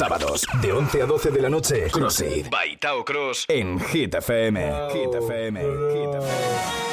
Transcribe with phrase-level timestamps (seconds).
[0.00, 2.48] sábados, de 11 a 12 de la noche, CrossFit.
[2.48, 3.44] Baitao Cross.
[3.48, 4.58] En Hit FM.
[4.94, 5.60] Hit FM.
[5.60, 6.89] Hit FM.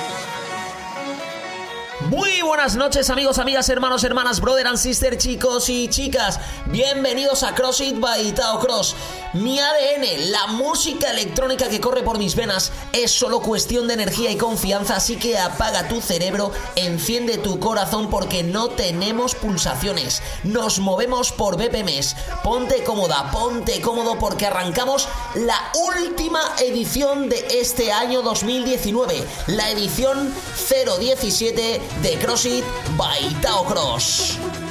[2.10, 6.40] Muy buenas noches amigos, amigas, hermanos, hermanas, brother and sister, chicos y chicas.
[6.68, 8.96] Bienvenidos a Cross It by Tao Cross.
[9.34, 14.32] Mi ADN, la música electrónica que corre por mis venas, es solo cuestión de energía
[14.32, 20.24] y confianza, así que apaga tu cerebro, enciende tu corazón porque no tenemos pulsaciones.
[20.46, 22.16] Nos movemos por BPMs.
[22.42, 25.60] Ponte cómoda, ponte cómodo porque arrancamos la
[25.98, 30.34] última edición de este año 2019, la edición
[30.70, 32.64] 017 de CrossFit
[32.98, 34.67] by Tao Cross.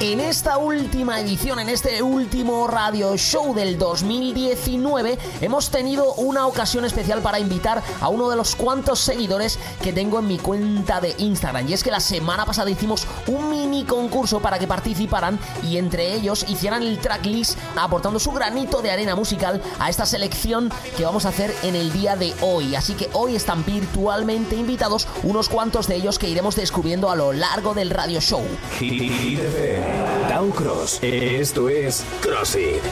[0.00, 6.84] En esta última edición, en este último radio show del 2019, hemos tenido una ocasión
[6.84, 11.16] especial para invitar a uno de los cuantos seguidores que tengo en mi cuenta de
[11.18, 11.68] Instagram.
[11.68, 16.14] Y es que la semana pasada hicimos un mini concurso para que participaran y entre
[16.14, 21.26] ellos hicieran el tracklist aportando su granito de arena musical a esta selección que vamos
[21.26, 22.76] a hacer en el día de hoy.
[22.76, 27.32] Así que hoy están virtualmente invitados unos cuantos de ellos que iremos descubriendo a lo
[27.32, 28.44] largo del radio show.
[30.28, 30.98] Down Cross.
[31.02, 32.82] Esto es CrossFit.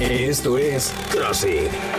[0.00, 1.97] Esto es Crossing.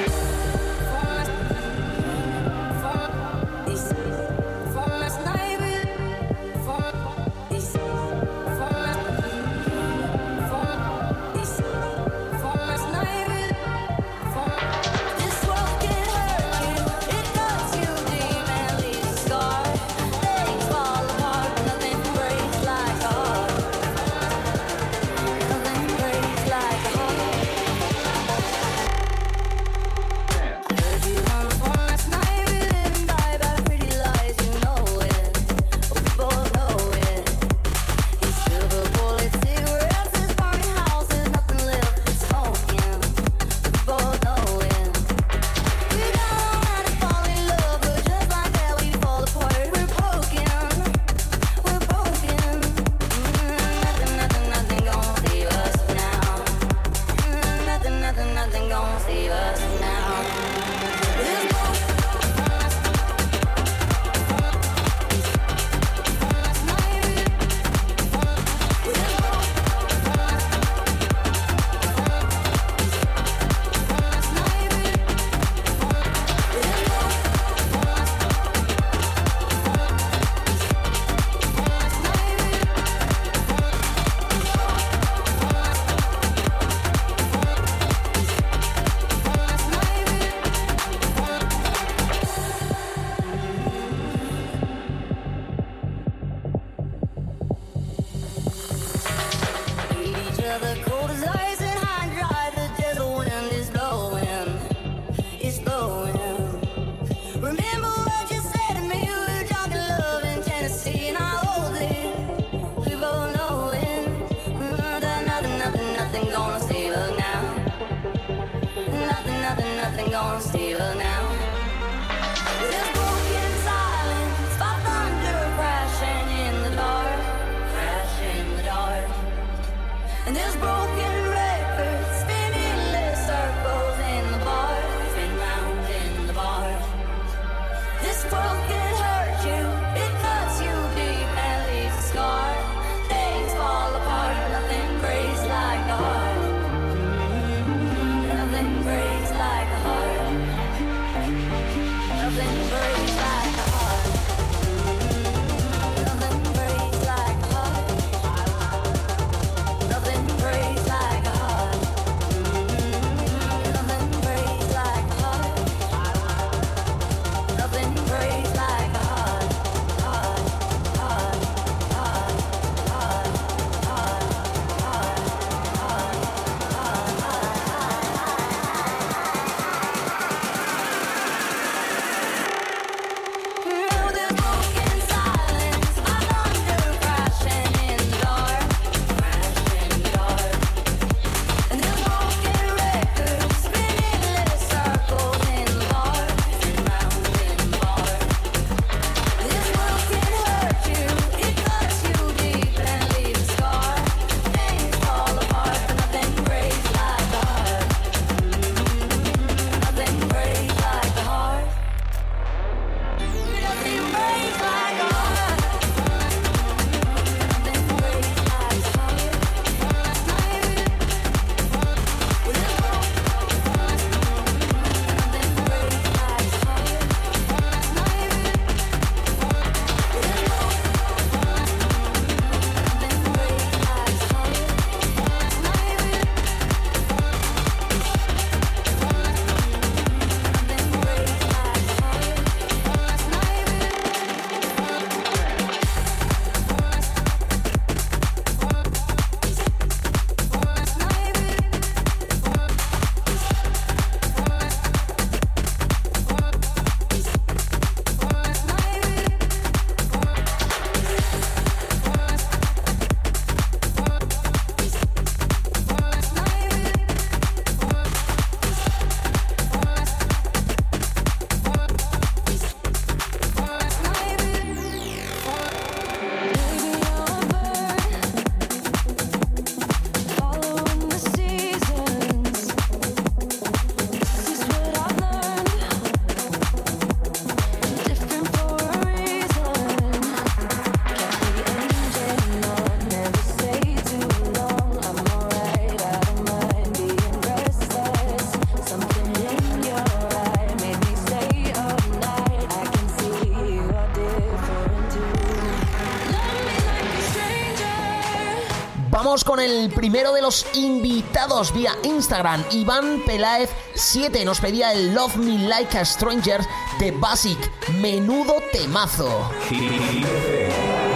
[309.29, 312.65] Con el primero de los invitados vía Instagram.
[312.71, 316.61] Iván Peláez 7 nos pedía el Love Me Like a Stranger
[316.97, 317.59] de Basic.
[318.01, 319.51] Menudo temazo.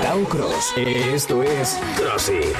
[0.03, 0.74] Tau Cross.
[0.77, 2.53] Esto es Crossy.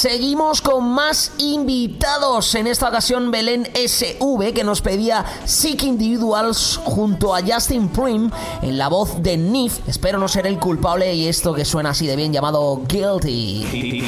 [0.00, 2.54] Seguimos con más invitados.
[2.54, 8.30] En esta ocasión Belén SV que nos pedía Sick Individuals junto a Justin Prim
[8.62, 9.86] en la voz de Nif.
[9.86, 14.02] Espero no ser el culpable y esto que suena así de bien llamado Guilty.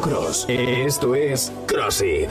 [0.00, 0.46] Cross.
[0.48, 2.28] Esto es Crossing.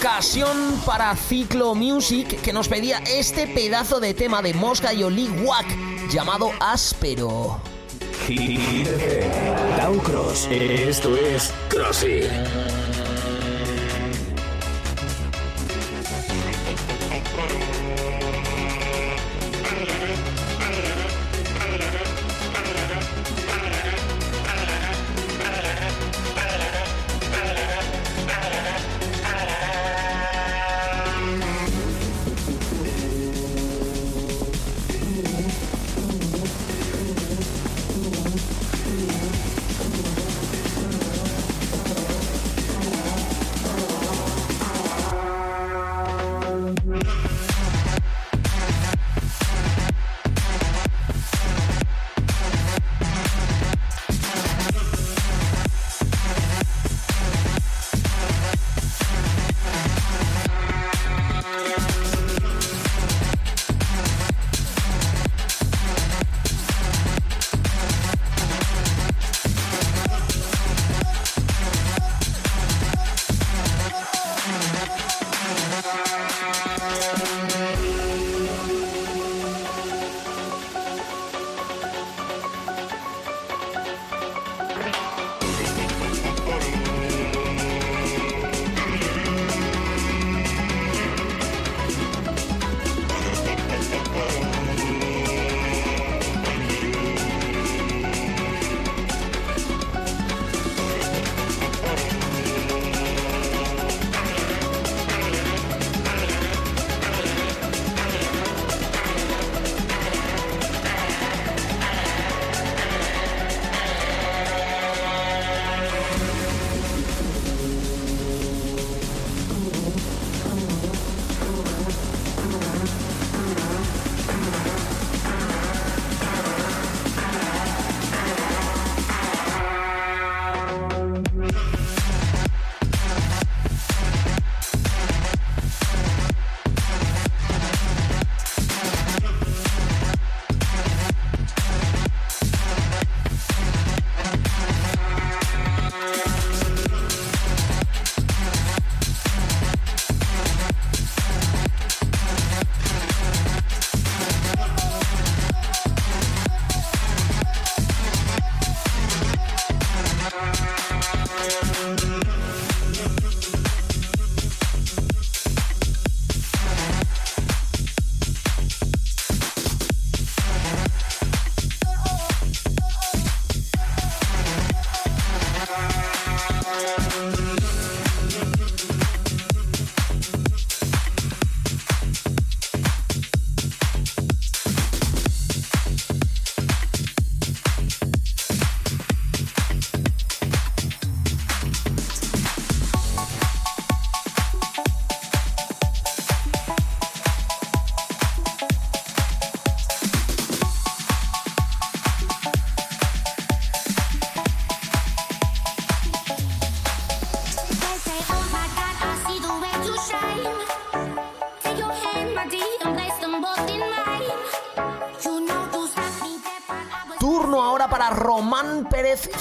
[0.00, 5.28] Ocasión para Ciclo Music que nos pedía este pedazo de tema de Mosca y Oli
[5.28, 5.66] Wack
[6.10, 7.60] llamado Áspero.
[9.76, 10.48] Down Cross.
[10.50, 12.22] Esto es Crossy.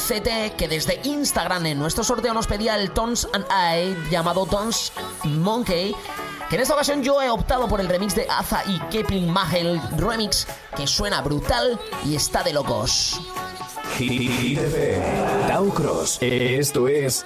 [0.10, 4.92] Que desde Instagram en nuestro sorteo nos pedía el Tons and I llamado Tons
[5.24, 5.96] Monkey.
[6.50, 9.80] Que en esta ocasión yo he optado por el remix de Aza y Kepling Mahel
[9.98, 13.22] Remix, que suena brutal y está de locos.
[15.76, 16.18] Cross.
[16.22, 17.24] Esto es.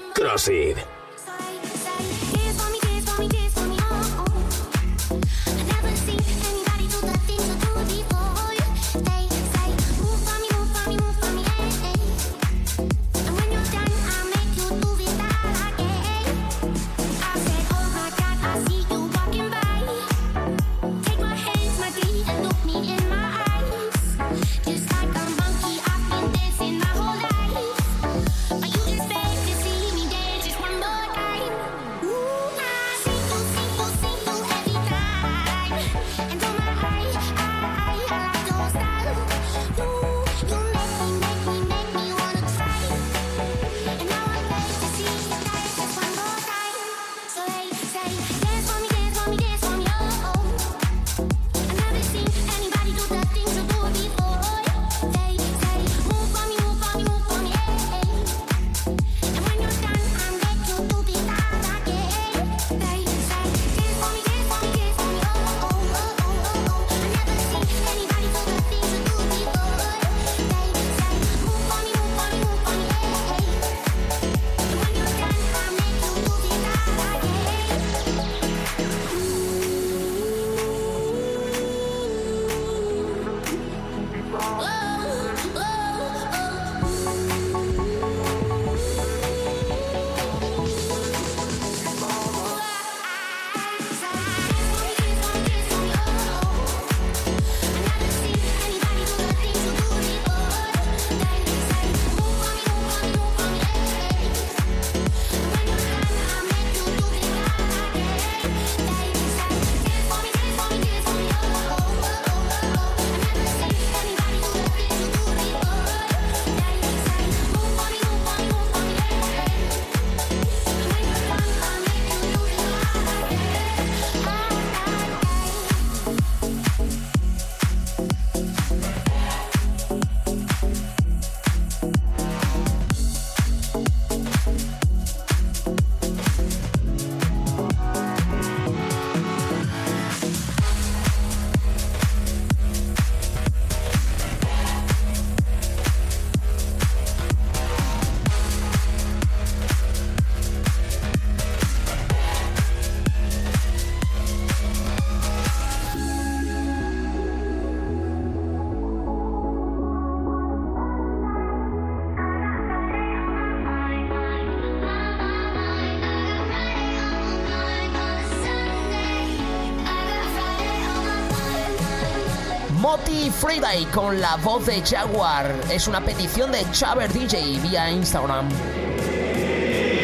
[173.39, 175.53] Friday con la voz de Jaguar.
[175.69, 178.47] Es una petición de Chaver DJ vía Instagram.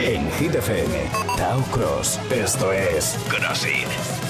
[0.05, 2.19] En Hit FM, Tao Cross.
[2.31, 4.28] Esto es Crossing.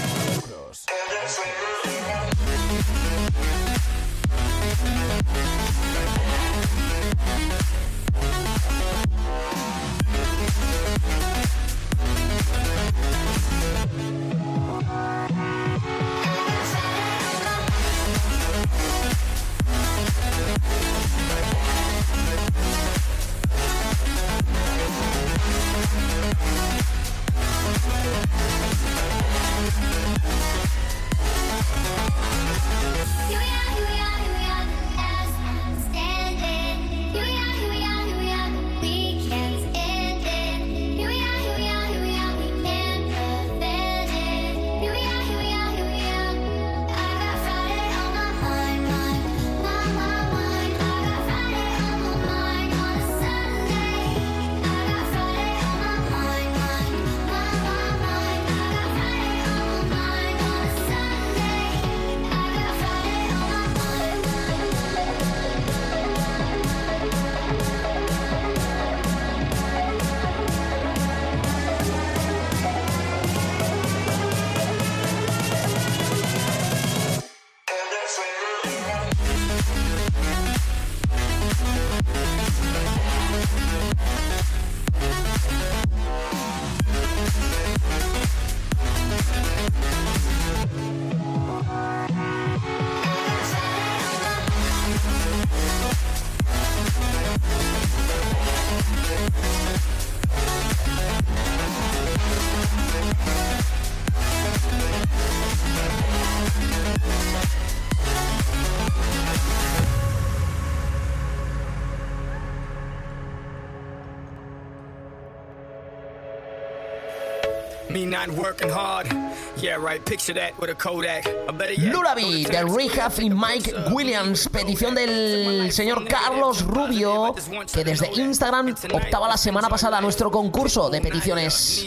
[121.77, 127.35] Lurabi de Rehab y Mike Williams, petición del señor Carlos Rubio,
[127.73, 131.85] que desde Instagram optaba la semana pasada a nuestro concurso de peticiones.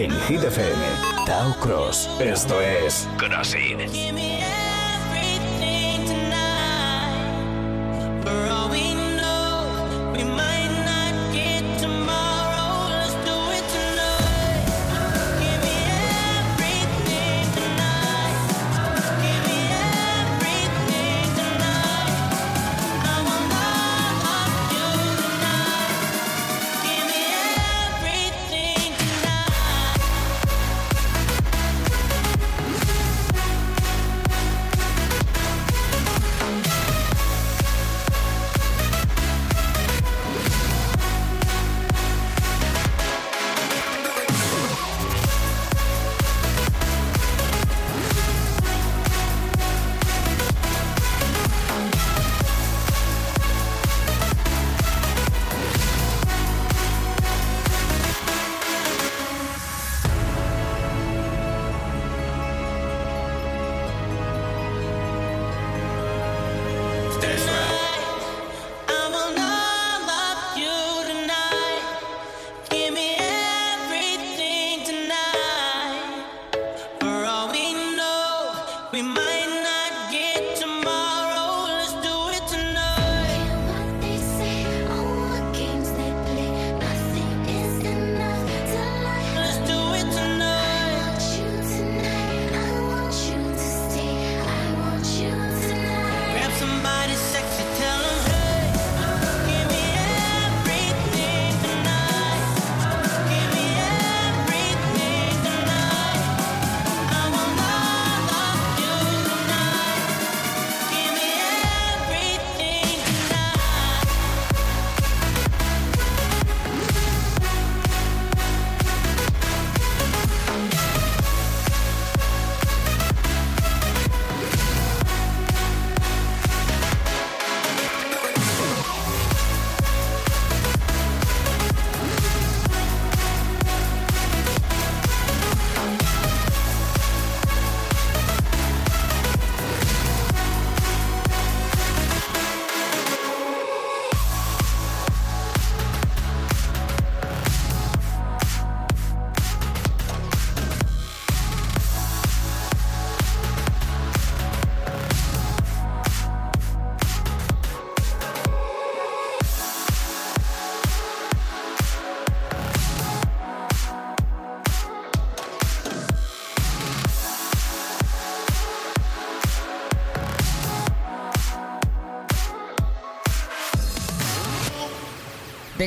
[0.00, 0.84] En Hit FM,
[1.26, 2.08] Tao Cross.
[2.20, 4.57] Esto es Crossing.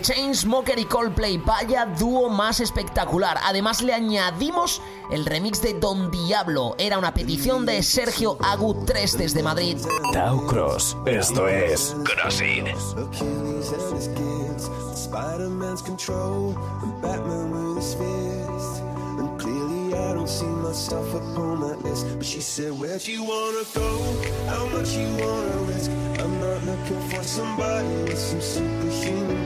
[0.02, 3.38] The Chainsmoker y Coldplay, vaya dúo más espectacular.
[3.44, 6.74] Además le añadimos el remix de Don Diablo.
[6.80, 9.78] Era una petición de Sergio Agu 3 desde Madrid.
[10.12, 12.66] Tau Cross, esto es Crossing.
[19.94, 22.08] I don't see myself upon that list.
[22.18, 23.98] But she said, Where'd you wanna go?
[24.48, 25.92] How much you wanna risk?
[26.20, 29.41] I'm not looking for somebody with some superhuman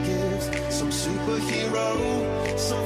[0.96, 2.86] superhero, some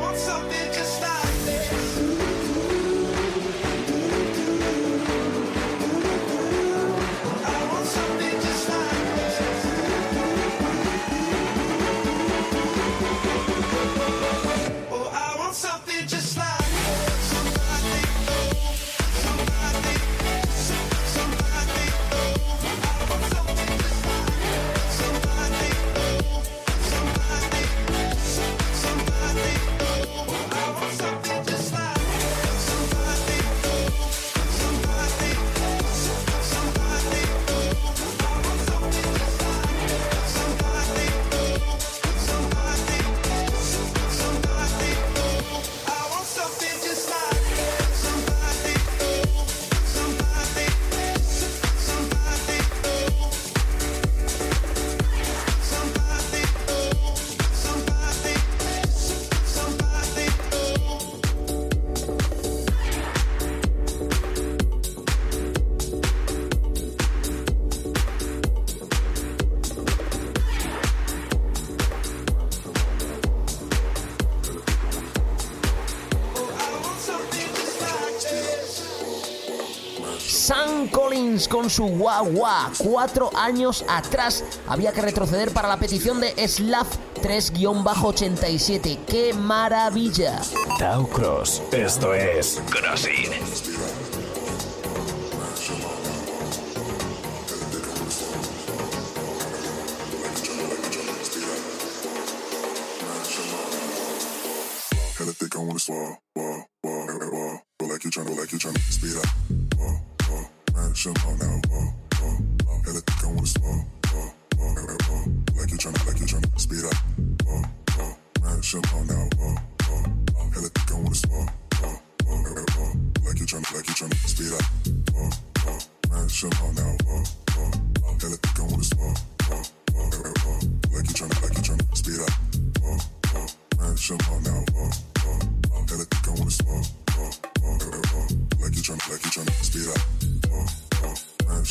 [81.47, 82.71] con su guagua.
[82.77, 86.87] Cuatro años atrás había que retroceder para la petición de Slav
[87.21, 88.99] 3-87.
[89.07, 90.41] ¡Qué maravilla!
[90.79, 93.31] Tau Cross, esto es Crossing.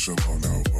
[0.01, 0.15] show.
[0.27, 0.70] Oh now.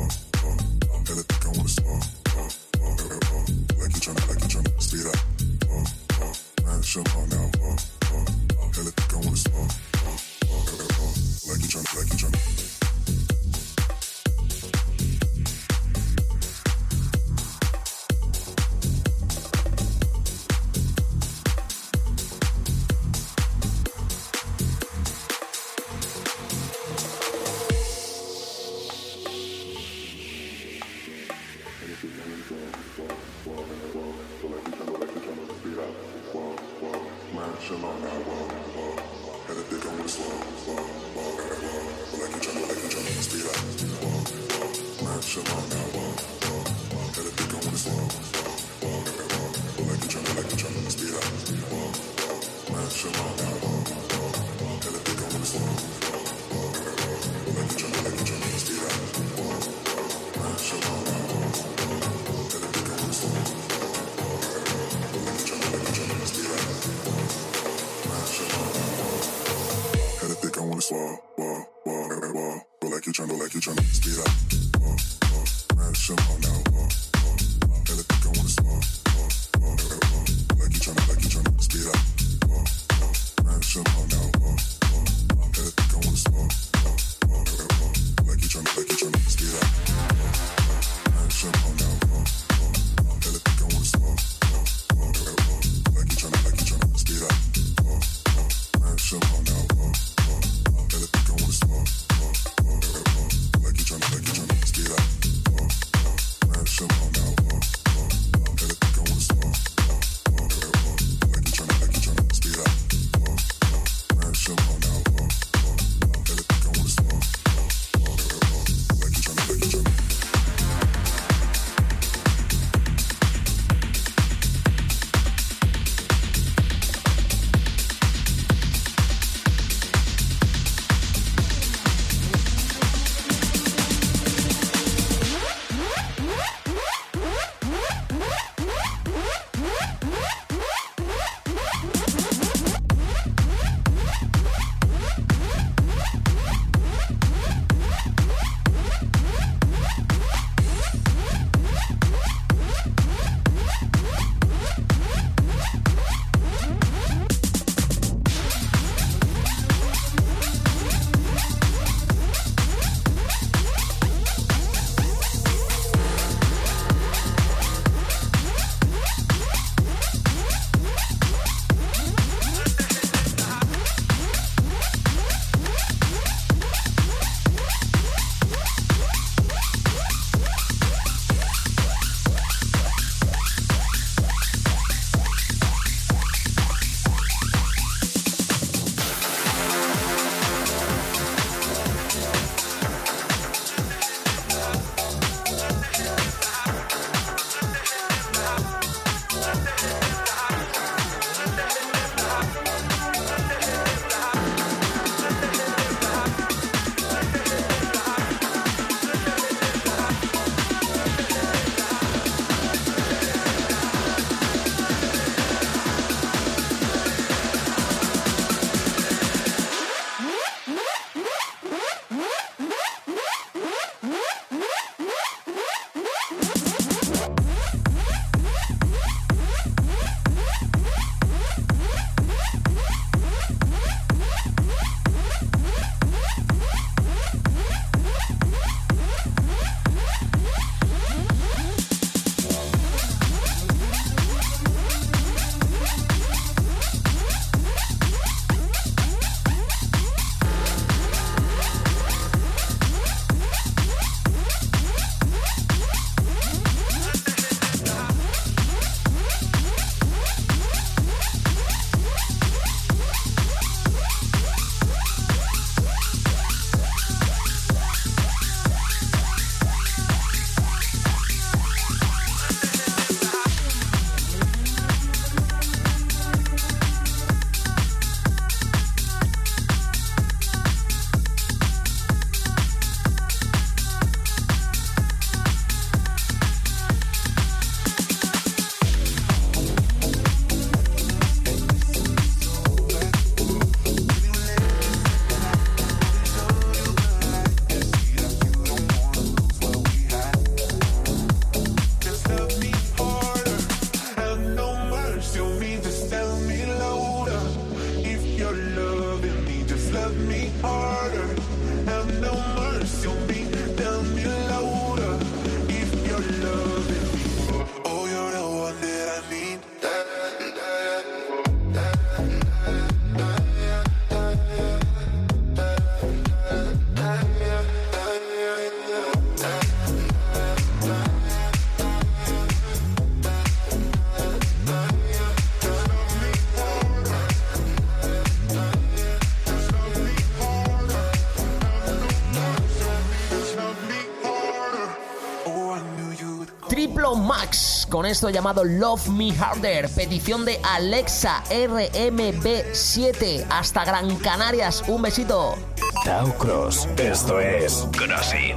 [347.90, 354.82] Con esto llamado Love Me Harder, petición de Alexa RMB7 hasta Gran Canarias.
[354.88, 355.58] Un besito.
[356.06, 358.56] Tau Cross, esto es Crossing.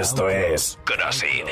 [0.00, 1.44] Esto es CrossFit.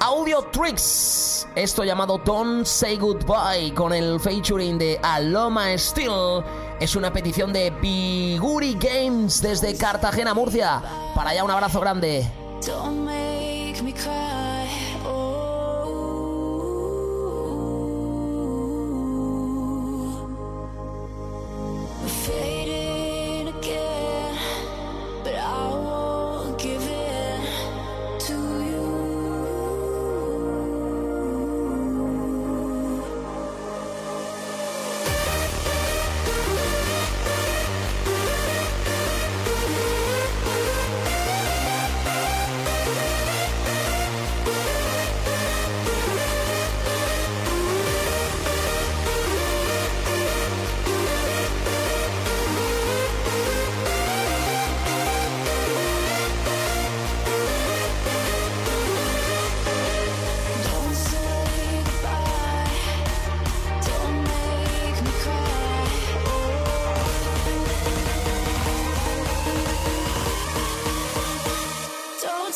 [0.00, 1.46] Audio Tricks.
[1.54, 6.42] Esto llamado Don't Say Goodbye con el featuring de Aloma Steel.
[6.80, 10.82] Es una petición de Biguri Games desde Cartagena, Murcia.
[11.14, 12.28] Para allá un abrazo grande.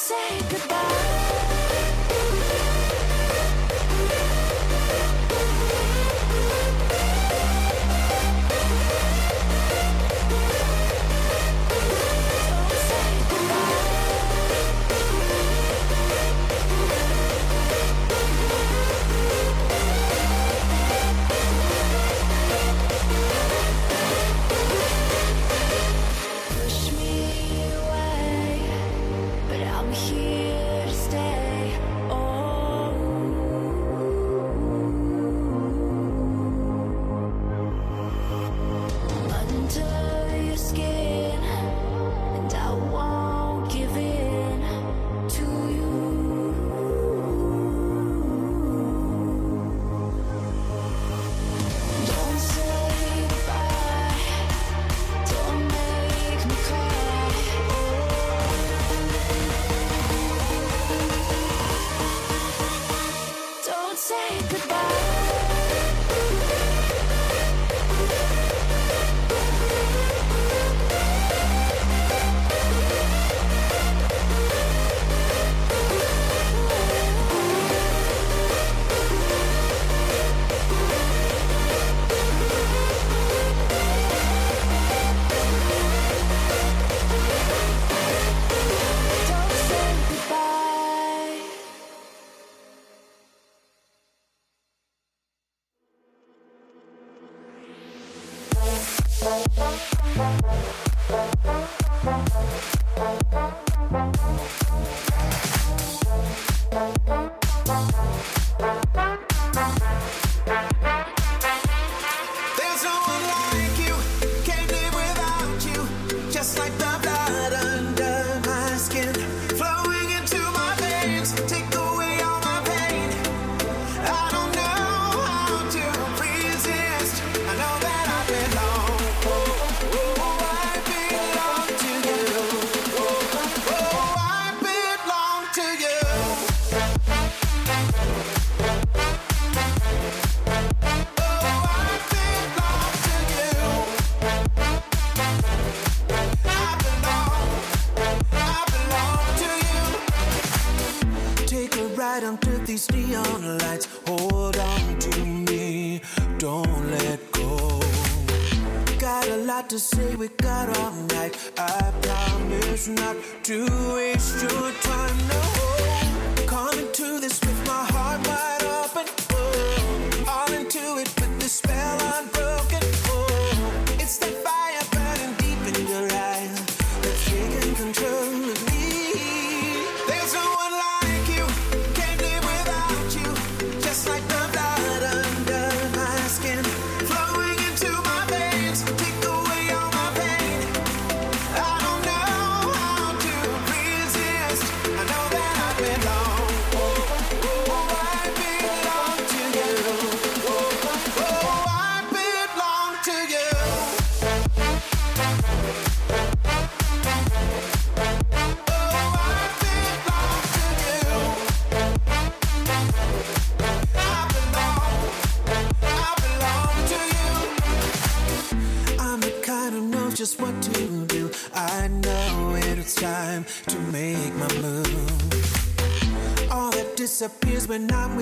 [0.04, 1.13] say goodbye.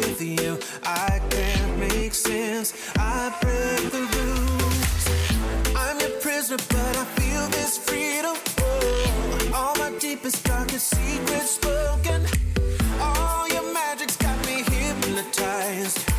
[0.02, 0.58] with you.
[0.84, 2.74] I can't make sense.
[2.96, 5.02] I break the rules.
[5.76, 8.36] I'm your prisoner, but I feel this freedom.
[8.60, 12.20] Oh, all my deepest, darkest secrets spoken.
[13.00, 16.11] All your magic's got me hypnotized.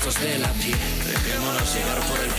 [0.00, 0.78] restos de la piel.
[1.04, 2.29] Dejémonos llegar por el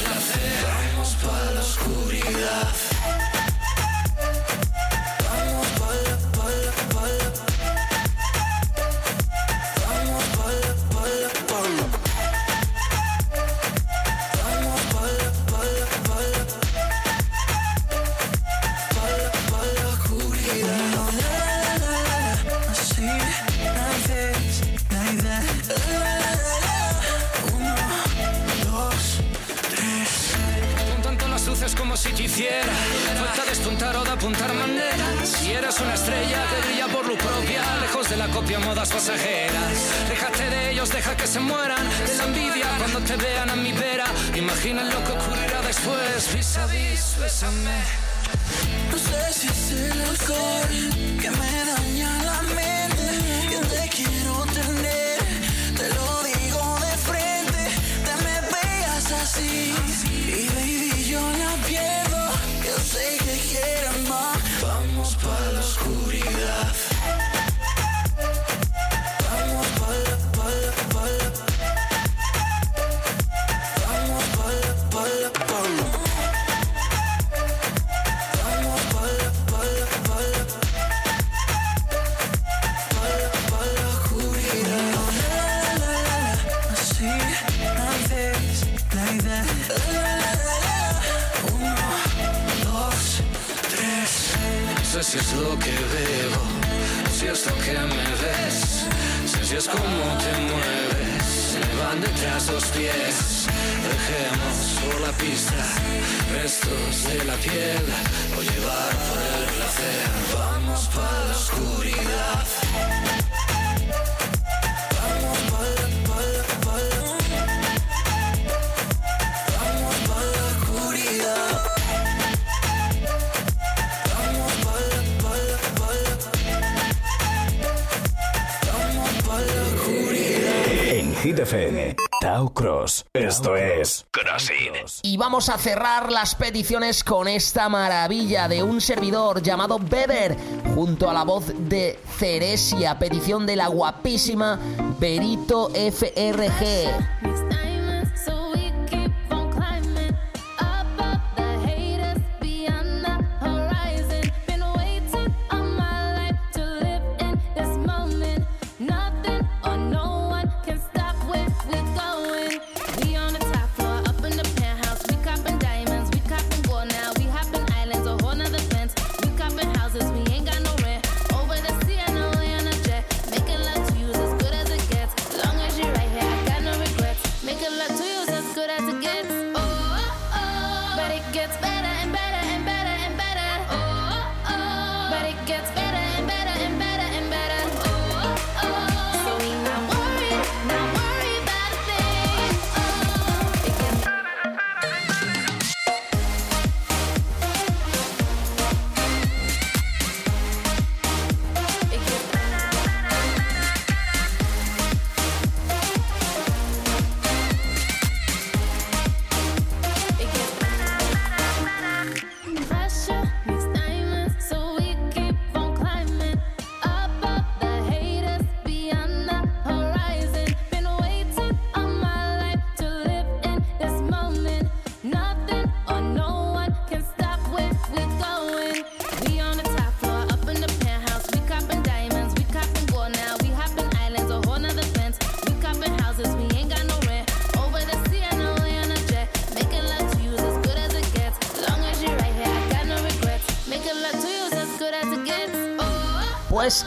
[132.22, 133.08] Tau Cross.
[133.12, 134.72] Esto es Crossin.
[135.04, 140.38] Y vamos a cerrar las peticiones con esta maravilla de un servidor llamado Beber,
[140.74, 144.58] junto a la voz de Ceresia, petición de la guapísima
[144.98, 147.51] Berito FRG.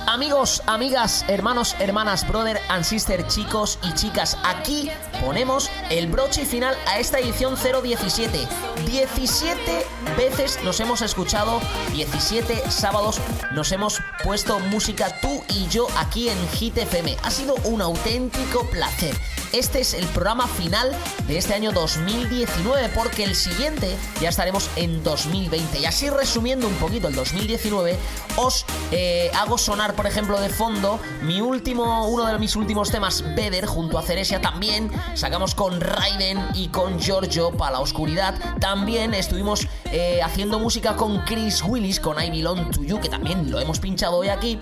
[0.06, 4.90] Amigos, amigas, hermanos, hermanas, brother and sister, chicos y chicas, aquí
[5.22, 8.48] ponemos el broche final a esta edición 017.
[8.86, 11.60] 17 veces nos hemos escuchado,
[11.92, 13.20] 17 sábados
[13.52, 17.16] nos hemos puesto música tú y yo aquí en Hit FM.
[17.22, 19.14] Ha sido un auténtico placer.
[19.54, 20.90] Este es el programa final
[21.28, 25.78] de este año 2019 porque el siguiente ya estaremos en 2020.
[25.78, 27.96] Y así resumiendo un poquito el 2019,
[28.34, 33.22] os eh, hago sonar, por ejemplo, de fondo mi último, uno de mis últimos temas,
[33.36, 34.40] Beder, junto a Ceresia.
[34.40, 38.34] También sacamos con Raiden y con Giorgio para la oscuridad.
[38.74, 43.60] Estuvimos eh, haciendo música con Chris Willis, con I Belong to You, que también lo
[43.60, 44.58] hemos pinchado hoy aquí.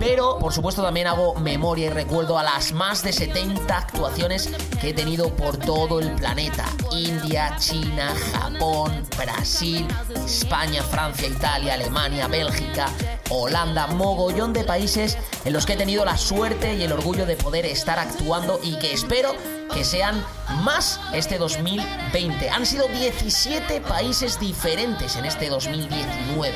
[0.00, 4.50] Pero, por supuesto, también hago memoria y recuerdo a las más de 70 actuaciones
[4.80, 6.64] que he tenido por todo el planeta.
[6.92, 9.86] India, China, Japón, Brasil,
[10.24, 12.88] España, Francia, Italia, Alemania, Bélgica,
[13.28, 17.36] Holanda, mogollón de países en los que he tenido la suerte y el orgullo de
[17.36, 19.34] poder estar actuando y que espero
[19.72, 20.24] que sean
[20.62, 22.50] más este 2020.
[22.50, 26.52] Han sido 17 países diferentes en este 2019.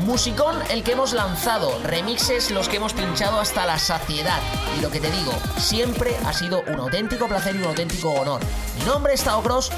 [0.00, 4.40] Musicón el que hemos lanzado, remixes los que hemos pinchado hasta la saciedad.
[4.76, 8.40] Y lo que te digo, siempre ha sido un auténtico placer y un auténtico honor.
[8.78, 9.70] Mi nombre es Tao Cross,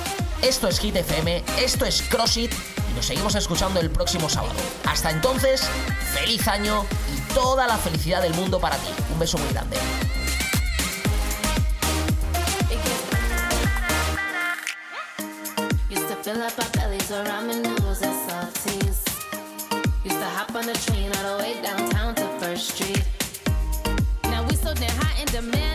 [0.42, 2.52] esto es Hit FM, esto es Cross It
[2.90, 4.54] y nos seguimos escuchando el próximo sábado.
[4.86, 5.68] Hasta entonces,
[6.12, 6.84] feliz año
[7.14, 8.88] y toda la felicidad del mundo para ti.
[9.12, 9.76] Un beso muy grande.
[16.29, 19.01] Fill up our bellies with ramen noodles and saltines.
[20.05, 23.03] Used to hop on the train all the way downtown to First Street.
[24.24, 25.68] Now we so damn hot in demand.